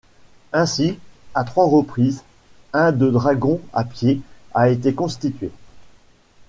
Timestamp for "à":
1.35-1.43, 3.71-3.83